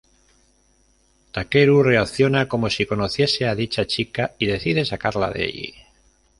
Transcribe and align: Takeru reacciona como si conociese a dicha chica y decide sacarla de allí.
Takeru 1.31 1.83
reacciona 1.83 2.47
como 2.47 2.71
si 2.71 2.87
conociese 2.87 3.45
a 3.45 3.53
dicha 3.53 3.85
chica 3.85 4.33
y 4.39 4.47
decide 4.47 4.83
sacarla 4.83 5.29
de 5.29 5.43
allí. 5.43 5.75